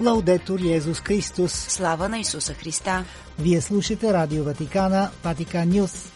[0.00, 1.52] Лаудетор Йезус Христос.
[1.52, 3.04] Слава на Исуса Христа.
[3.38, 6.12] Вие слушате Радио Ватикана, Ватикан Нюс.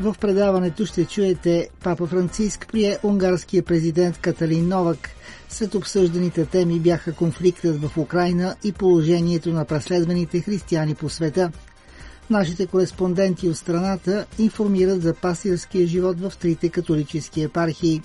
[0.00, 5.10] В предаването ще чуете Папа Франциск прие унгарския президент Каталин Новак.
[5.48, 11.52] След обсъжданите теми бяха конфликтът в Украина и положението на преследваните християни по света.
[12.30, 18.02] Нашите кореспонденти от страната информират за пастирския живот в трите католически епархии.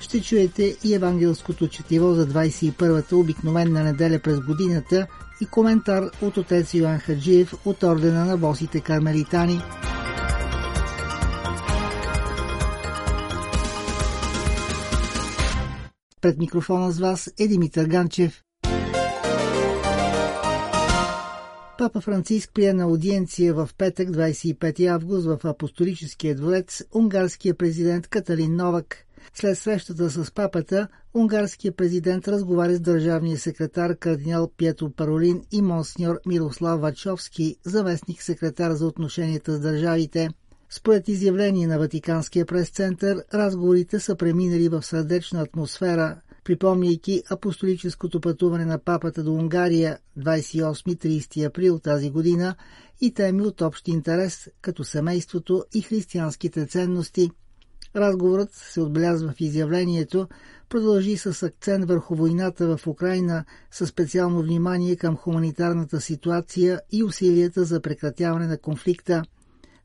[0.00, 5.06] Ще чуете и евангелското четиво за 21-та обикновена неделя през годината
[5.40, 9.60] и коментар от отец Йоан Хаджиев от ордена на босите кармелитани.
[16.20, 18.45] Пред микрофона с вас е Димитър Ганчев.
[21.78, 28.56] Папа Франциск прие на аудиенция в петък 25 август в Апостолическия дворец унгарския президент Каталин
[28.56, 28.96] Новак.
[29.34, 36.20] След срещата с папата, унгарският президент разговаря с държавния секретар кардинал Пьетро Паролин и монсньор
[36.26, 40.28] Мирослав Вачовски, заместник секретар за отношенията с държавите.
[40.70, 46.16] Според изявление на Ватиканския прес-център, разговорите са преминали в сърдечна атмосфера,
[46.46, 52.54] припомняйки апостолическото пътуване на папата до Унгария 28-30 април тази година
[53.00, 57.30] и теми от общ интерес, като семейството и християнските ценности.
[57.96, 60.28] Разговорът се отбелязва в изявлението,
[60.68, 67.64] продължи с акцент върху войната в Украина, със специално внимание към хуманитарната ситуация и усилията
[67.64, 69.22] за прекратяване на конфликта.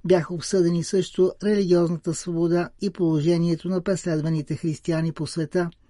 [0.05, 5.69] Бяха обсъдени също религиозната свобода и положението на преследваните християни по света–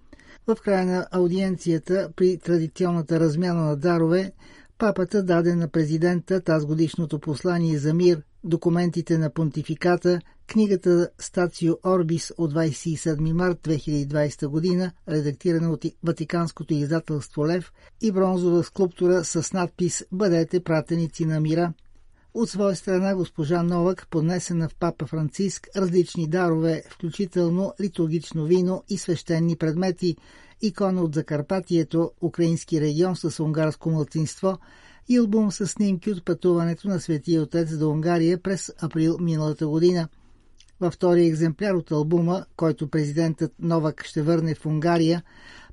[0.46, 4.32] в края на аудиенцията при традиционната размяна на дарове,
[4.78, 12.32] папата даде на президента тази годишното послание за мир, документите на понтификата, книгата Стацио Орбис
[12.38, 20.04] от 27 март 2020 година, редактирана от Ватиканското издателство Лев и бронзова скулптура с надпис
[20.12, 21.72] «Бъдете пратеници на мира».
[22.34, 28.98] От своя страна госпожа Новак поднесена в папа Франциск различни дарове, включително литургично вино и
[28.98, 30.16] свещени предмети,
[30.62, 34.58] икона от Закарпатието, украински регион с унгарско мълцинство
[35.08, 40.08] и албум с снимки от пътуването на Светия Отец до Унгария през април миналата година.
[40.80, 45.22] Във втория екземпляр от албума, който президентът Новак ще върне в Унгария,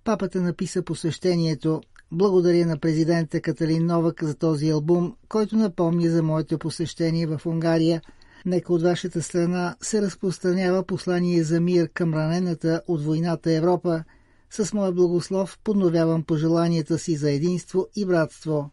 [0.04, 1.82] папата написа посещението
[2.12, 8.02] благодаря на президента Каталин Новак за този албум, който напомня за моето посещение в Унгария.
[8.46, 14.04] Нека от вашата страна се разпространява послание за мир към ранената от войната Европа.
[14.50, 18.70] С моя благослов подновявам пожеланията си за единство и братство.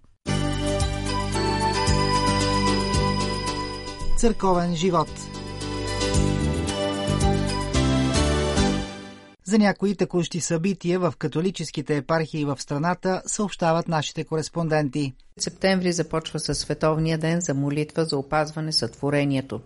[4.19, 5.09] Църковен живот–
[9.49, 15.15] За някои текущи събития в католическите епархии в страната съобщават нашите кореспонденти.
[15.39, 19.61] Септември започва със Световния ден за молитва за опазване сътворението.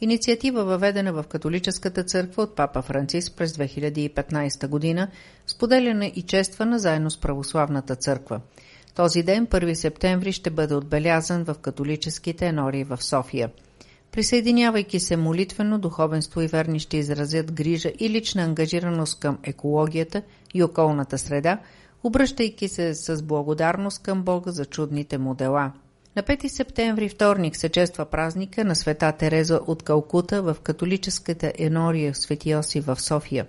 [0.00, 5.08] Инициатива въведена в католическата църква от папа Франциск през 2015 година,
[5.46, 8.40] споделяна и чествана заедно с православната църква.
[8.94, 13.50] Този ден, 1 септември, ще бъде отбелязан в католическите енории в София–
[14.12, 20.22] Присъединявайки се молитвено, духовенство и верни ще изразят грижа и лична ангажираност към екологията
[20.54, 21.58] и околната среда,
[22.02, 25.72] обръщайки се с благодарност към Бога за чудните му дела.
[26.16, 32.14] На 5 септември, вторник, се чества празника на света Тереза от Калкута в католическата енория
[32.14, 33.46] Свети Йосиф в София.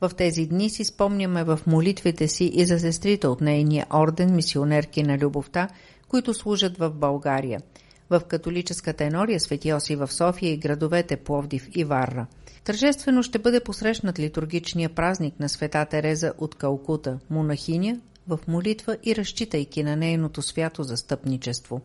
[0.00, 5.02] В тези дни си спомняме в молитвите си и за сестрите от нейния орден, мисионерки
[5.02, 5.68] на любовта,
[6.08, 7.60] които служат в България–
[8.10, 12.26] в католическата енория Свети Оси в София и градовете Пловдив и Варра.
[12.64, 19.16] Тържествено ще бъде посрещнат литургичния празник на света Тереза от Калкута, монахиня, в молитва и
[19.16, 21.80] разчитайки на нейното свято застъпничество.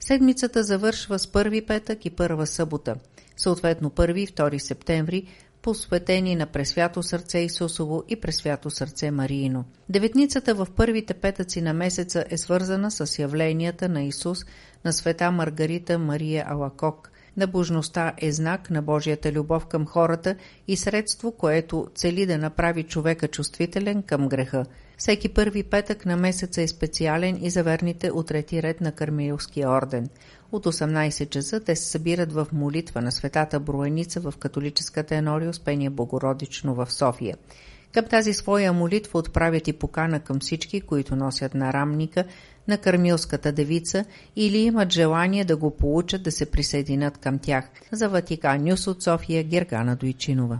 [0.00, 2.94] Седмицата завършва с първи петък и първа събота,
[3.36, 5.26] съответно 1 и 2 септември,
[5.62, 9.64] посветени на Пресвято сърце Исусово и Пресвято сърце Мариино.
[9.88, 14.38] Деветницата в първите петъци на месеца е свързана с явленията на Исус
[14.84, 17.12] на света Маргарита Мария Алакок.
[17.36, 20.36] Набожността е знак на Божията любов към хората
[20.68, 24.64] и средство, което цели да направи човека чувствителен към греха.
[24.98, 29.70] Всеки първи петък на месеца е специален и за верните от трети ред на Кармилския
[29.70, 30.08] орден.
[30.52, 35.90] От 18 часа те се събират в молитва на светата Броеница в католическата енория Успение
[35.90, 37.36] Богородично в София.
[37.92, 42.24] Към тази своя молитва отправят и покана към всички, които носят нарамника
[42.68, 44.04] на Кармилската девица
[44.36, 47.64] или имат желание да го получат да се присъединят към тях.
[47.92, 50.58] За Ватикан Нюс от София Гергана Дойчинова.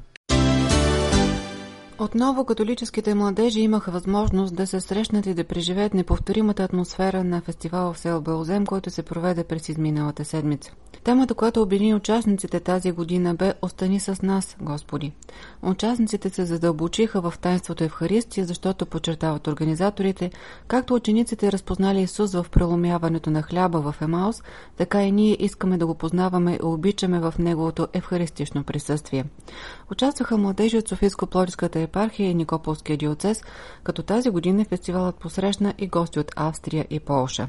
[2.03, 7.93] Отново католическите младежи имаха възможност да се срещнат и да преживеят неповторимата атмосфера на фестивала
[7.93, 10.73] в село Белозем, който се проведе през изминалата седмица.
[11.05, 15.13] Темата, която обедини участниците тази година бе «Остани с нас, Господи».
[15.63, 20.31] Участниците се задълбочиха в тайнството Евхаристия, защото подчертават организаторите,
[20.67, 24.43] както учениците разпознали Исус в преломяването на хляба в Емаус,
[24.77, 29.25] така и ние искаме да го познаваме и обичаме в Неговото евхаристично присъствие.
[29.91, 33.43] Участваха младежи от Софийско-Плодиската епархия и Никополския диоцес,
[33.83, 37.49] като тази година фестивалът посрещна и гости от Австрия и Полша.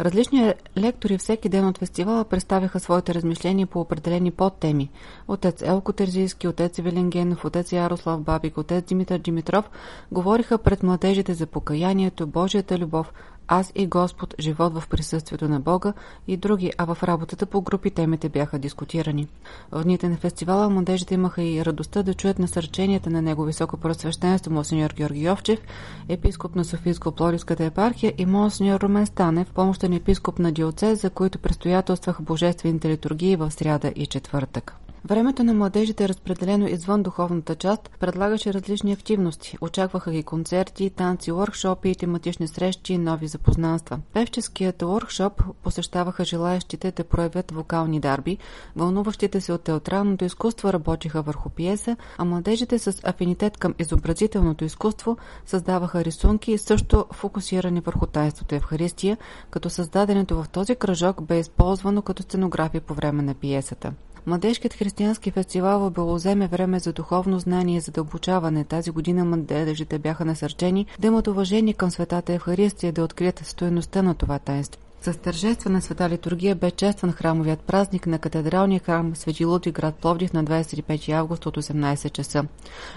[0.00, 4.90] Различни лектори всеки ден от фестивала представяха своите размишления по определени подтеми.
[5.28, 9.70] Отец Елко Терзийски, отец Веленгенов, отец Ярослав Бабик, отец Димитър Димитров
[10.12, 13.12] говориха пред младежите за покаянието, Божията любов,
[13.48, 15.92] аз и Господ, живот в присъствието на Бога
[16.28, 19.28] и други, а в работата по групи темите бяха дискутирани.
[19.72, 24.52] В дните на фестивала младежите имаха и радостта да чуят насърченията на него високо просвещенство
[24.52, 25.60] Монсеньор Георги Йовчев,
[26.08, 32.22] епископ на Софийско-Плориската епархия и Монсеньор Румен Станев, помощен епископ на диоцез, за които предстоятелстваха
[32.22, 34.76] божествените литургии в сряда и четвъртък.
[35.06, 39.58] Времето на младежите, разпределено извън духовната част, предлагаше различни активности.
[39.60, 43.98] Очакваха ги концерти, танци, workshopи, тематични срещи и нови запознанства.
[44.12, 48.38] Певческият workshop посещаваха желаящите да проявят вокални дарби,
[48.76, 55.16] вълнуващите се от театралното изкуство работиха върху пиеса, а младежите с афинитет към изобразителното изкуство
[55.46, 59.18] създаваха рисунки, също фокусирани върху тайството Евхаристия,
[59.50, 63.92] като създаденето в този кръжок бе използвано като сценография по време на пиесата.
[64.26, 68.64] Младежкият християнски фестивал в Белозем е време за духовно знание и задълбочаване.
[68.64, 74.14] Тази година младежите бяха насърчени да имат уважение към светата Евхаристия да открият стоеността на
[74.14, 74.80] това таинство.
[75.04, 80.32] С тържествена света литургия бе честван храмовият празник на катедралния храм Свети Луди град Пловдив
[80.32, 82.44] на 25 август от 18 часа.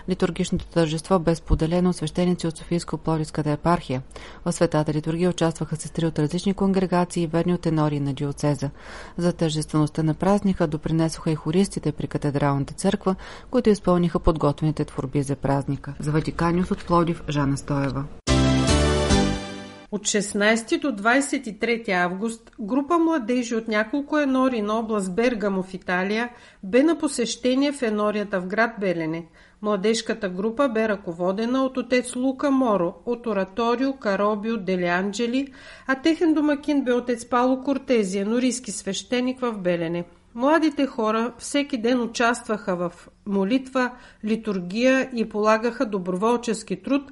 [0.09, 4.01] Литургичното тържество бе споделено от свещеници от Софийско-Пловдивската епархия.
[4.45, 8.69] В светата литургия участваха сестри от различни конгрегации и верни от тенори на диоцеза.
[9.17, 13.15] За тържествеността на празника допринесоха и хористите при катедралната църква,
[13.51, 15.93] които изпълниха подготвените творби за празника.
[15.99, 18.03] За Ватиканиус от Пловдив Жана Стоева.
[19.97, 26.29] От 16 до 23 август група младежи от няколко енори на област Бергамо в Италия
[26.63, 29.27] бе на посещение в енорията в град Белене.
[29.61, 35.47] Младежката група бе ръководена от отец Лука Моро от ораторио Каробио Дели Анджели,
[35.87, 40.05] а техен домакин бе отец Пало Кортези, енорийски свещеник в Белене.
[40.35, 42.91] Младите хора всеки ден участваха в
[43.25, 43.91] молитва,
[44.25, 47.11] литургия и полагаха доброволчески труд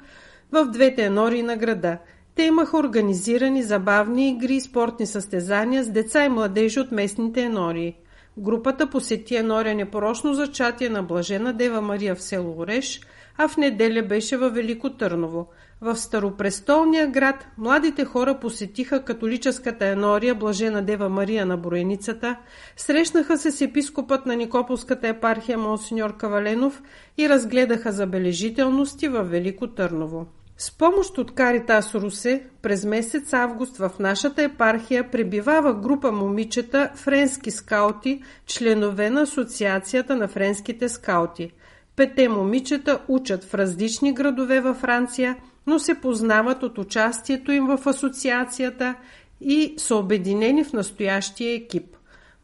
[0.51, 1.97] в двете енори на града–
[2.35, 7.95] те имаха организирани забавни игри и спортни състезания с деца и младежи от местните енории.
[8.37, 13.01] Групата посети енория непорочно зачатие на Блажена Дева Мария в село Ореш,
[13.37, 15.47] а в неделя беше във Велико Търново.
[15.81, 22.35] В Старопрестолния град младите хора посетиха католическата енория Блажена Дева Мария на Броеницата,
[22.77, 26.83] срещнаха се с епископът на Никополската епархия Монсеньор Каваленов
[27.17, 30.25] и разгледаха забележителности във Велико Търново.
[30.57, 37.51] С помощ от Каритас Русе през месец август в нашата епархия пребивава група момичета френски
[37.51, 41.51] скаути, членове на Асоциацията на френските скаути.
[41.95, 47.87] Пете момичета учат в различни градове във Франция, но се познават от участието им в
[47.87, 48.95] асоциацията
[49.41, 51.95] и са обединени в настоящия екип.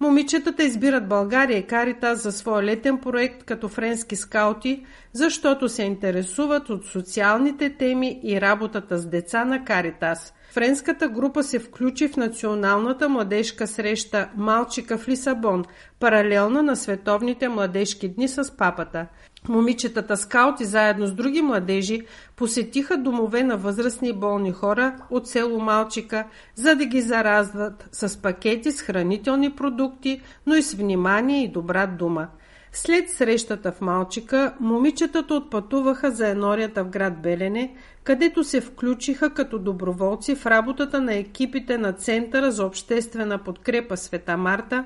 [0.02, 6.70] Момичетата избират България и Каритас за своя летен проект като френски скаути, защото се интересуват
[6.70, 10.34] от социалните теми и работата с деца на Каритас.
[10.52, 15.66] Френската група се включи в националната младежка среща Малчика в Лисабон,
[16.00, 19.08] паралелна на световните младежки дни с папата.
[19.50, 22.02] Момичетата скаути заедно с други младежи
[22.36, 28.72] посетиха домове на възрастни болни хора от село Малчика, за да ги заразват с пакети
[28.72, 32.28] с хранителни продукти, но и с внимание и добра дума.
[32.74, 39.60] След срещата в Малчика, момичетата отпътуваха за енорията в град Белене, където се включиха като
[39.60, 44.86] доброволци в работата на екипите на Центъра за обществена подкрепа Света Марта,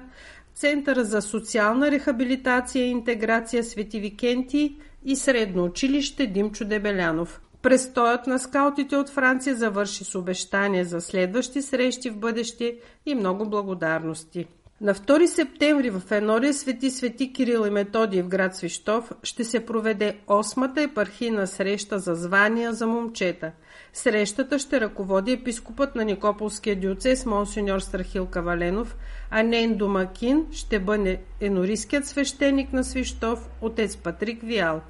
[0.55, 7.41] Центъра за социална рехабилитация и интеграция Свети Викенти и Средно училище Димчо Дебелянов.
[7.61, 12.75] Престоят на скаутите от Франция завърши с обещания за следващи срещи в бъдеще
[13.05, 14.45] и много благодарности.
[14.81, 19.65] На 2 септември в Енория Свети Свети Кирил и Методий в град Свищов ще се
[19.65, 23.51] проведе 8-та епархийна среща за звания за момчета.
[23.93, 28.95] Срещата ще ръководи епископът на Никополския диоцес Монсеньор Страхил Каваленов,
[29.31, 34.81] а нейн домакин ще бъде енорийският свещеник на Свищов, отец Патрик Виал.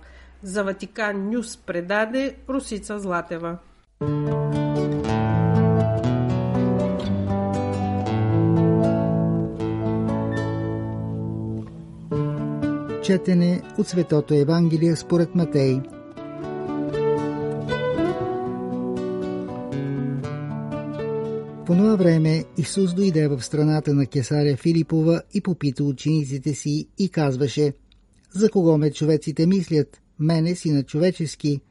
[0.43, 3.57] За Ватикан Нюс предаде Русица Златева.
[13.05, 15.79] Четене от Светото Евангелие според Матей.
[21.65, 27.09] По това време Исус дойде в страната на Кесаря Филипова и попита учениците си и
[27.09, 27.73] казваше
[28.31, 30.01] За кого ме човеците мислят?
[30.19, 31.61] Мене си на човечески.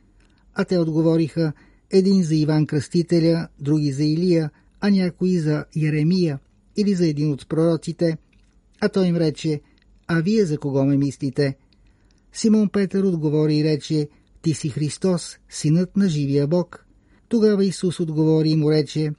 [0.55, 1.53] А те отговориха
[1.91, 4.51] един за Иван Кръстителя, други за Илия,
[4.81, 6.39] а някои за Еремия
[6.77, 8.19] или за един от пророците.
[8.81, 9.61] А той им рече–
[10.09, 11.57] а вие за кого ме мислите?
[12.33, 14.09] Симон Петър отговори и рече,
[14.43, 16.87] Ти си Христос, синът на живия Бог.
[17.29, 19.11] Тогава Исус отговори и му рече,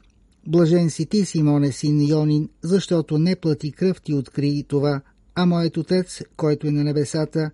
[0.47, 5.01] Блажен си ти, Симоне, син Йонин, защото не плати кръв ти откри това,
[5.35, 7.51] а моят Отец, който е на небесата.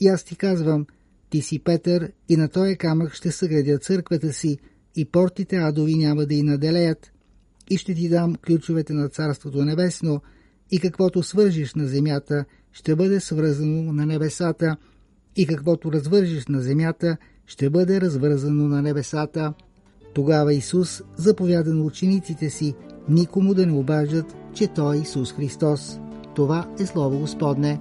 [0.00, 0.86] И аз ти казвам,
[1.30, 4.58] ти си Петър, и на този камък ще съградя църквата си,
[4.96, 7.12] и портите адови няма да и наделеят.
[7.70, 10.20] И ще ти дам ключовете на Царството Небесно,
[10.70, 12.44] и каквото свържиш на земята,
[12.76, 14.76] ще бъде свързано на небесата
[15.36, 17.16] и каквото развържиш на земята,
[17.46, 19.54] ще бъде развързано на небесата.
[20.14, 22.74] Тогава Исус заповяда на учениците си
[23.08, 26.00] никому да не обаждат, че Той е Исус Христос.
[26.34, 27.80] Това е Слово Господне.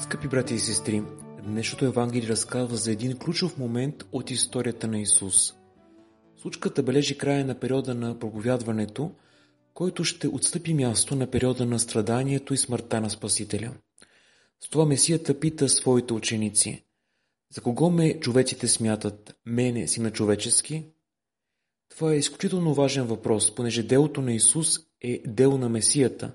[0.00, 1.02] Скъпи брати и сестри,
[1.44, 5.54] днешното Евангелие разказва за един ключов момент от историята на Исус–
[6.48, 9.10] Случката бележи края на периода на проповядването,
[9.74, 13.74] който ще отстъпи място на периода на страданието и смъртта на Спасителя.
[14.60, 16.84] С това Месията пита своите ученици
[17.54, 19.36] За кого ме човеците смятат?
[19.46, 20.84] Мене си на човечески?
[21.90, 26.32] Това е изключително важен въпрос, понеже делото на Исус е дело на Месията,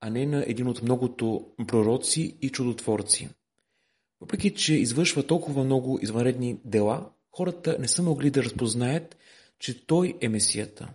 [0.00, 3.28] а не на един от многото пророци и чудотворци.
[4.20, 9.16] Въпреки, че извършва толкова много извънредни дела, хората не са могли да разпознаят,
[9.64, 10.94] че Той е Месията.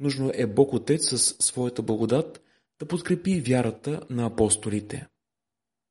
[0.00, 2.42] Нужно е Бог Отец със своята благодат
[2.78, 5.06] да подкрепи вярата на апостолите.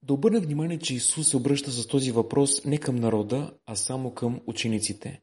[0.04, 4.14] Да обърне внимание, че Исус се обръща с този въпрос не към народа, а само
[4.14, 5.22] към учениците.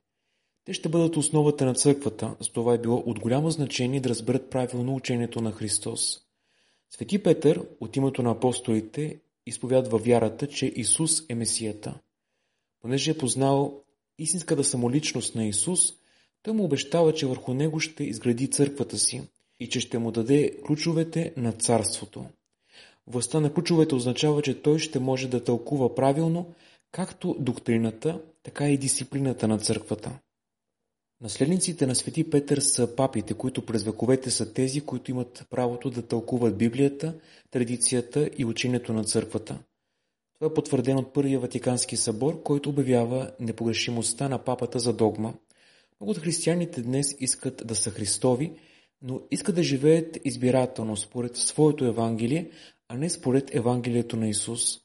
[0.64, 4.50] Те ще бъдат основата на църквата, с това е било от голямо значение да разберат
[4.50, 6.20] правилно учението на Христос.
[6.90, 12.00] Свети Петър, от името на апостолите, изповядва вярата, че Исус е Месията.
[12.80, 13.82] Понеже е познал
[14.18, 16.01] истинската самоличност на Исус,
[16.42, 19.22] той му обещава, че върху него ще изгради църквата си
[19.60, 22.24] и че ще му даде ключовете на царството.
[23.06, 26.54] Властта на ключовете означава, че той ще може да тълкува правилно
[26.92, 30.18] както доктрината, така и дисциплината на църквата.
[31.20, 36.02] Наследниците на свети Петър са папите, които през вековете са тези, които имат правото да
[36.02, 37.14] тълкуват Библията,
[37.50, 39.58] традицията и учението на църквата.
[40.34, 45.34] Това е потвърдено от Първия Ватикански събор, който обявява непогрешимостта на папата за догма.
[46.02, 48.52] Много от християните днес искат да са Христови,
[49.02, 52.50] но искат да живеят избирателно според своето Евангелие,
[52.88, 54.78] а не според Евангелието на Исус.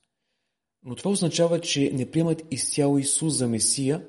[0.86, 4.06] Но това означава, че не приемат изцяло Исус за Месия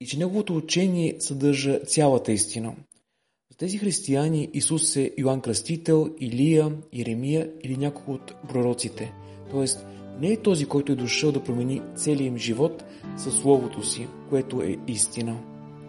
[0.00, 2.76] и че Неговото учение съдържа цялата истина.
[3.50, 9.12] За тези християни Исус е Йоанн Кръстител, Илия, Иеремия или някой от пророците.
[9.50, 9.86] Тоест,
[10.20, 12.84] не е този, който е дошъл да промени целия им живот
[13.16, 15.53] със Словото си, което е истина.